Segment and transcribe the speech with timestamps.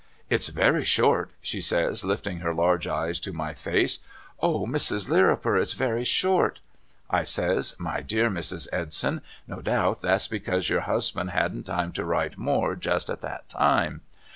[0.31, 3.99] 'It's very short!' she says lifting her large eyes to my face.'
[4.41, 5.07] O Mrs.
[5.09, 6.59] Lirriper it's very short!'
[7.11, 8.67] I says' My dear Mrs.
[8.73, 13.47] Edson no doubt that's because your husband hadn't time to write more just at that
[13.47, 14.01] time.'